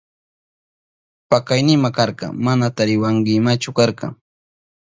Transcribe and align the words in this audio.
Pakaynima 1.29 1.89
karka, 1.97 2.27
mana 2.45 2.65
tariwankimachu 2.77 3.69
karka. 3.77 4.07